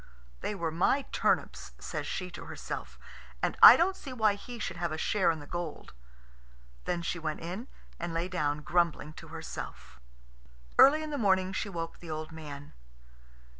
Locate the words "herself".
2.45-2.97, 9.27-9.99